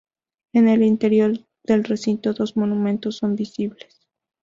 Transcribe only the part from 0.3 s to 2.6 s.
En el interior del recinto, dos